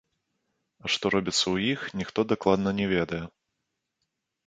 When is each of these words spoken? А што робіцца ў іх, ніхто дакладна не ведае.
А 0.85 0.91
што 0.93 1.05
робіцца 1.17 1.43
ў 1.55 1.75
іх, 1.75 1.79
ніхто 2.01 2.19
дакладна 2.35 2.69
не 2.83 2.91
ведае. 2.97 3.25